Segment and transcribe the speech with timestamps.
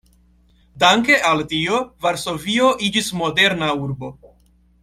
[0.83, 4.15] Danke al tio Varsovio iĝis moderna urbo.